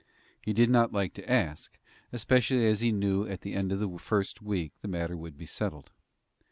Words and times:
He 0.41 0.51
did 0.51 0.71
not 0.71 0.91
like 0.91 1.13
to 1.13 1.31
ask, 1.31 1.77
especially 2.11 2.65
as 2.65 2.79
he 2.79 2.91
knew 2.91 3.23
that 3.25 3.33
at 3.33 3.41
the 3.41 3.53
end 3.53 3.71
of 3.71 3.77
the 3.77 3.99
first 3.99 4.41
week 4.41 4.73
the 4.81 4.87
matter 4.87 5.15
would 5.15 5.37
be 5.37 5.45
settled. 5.45 5.91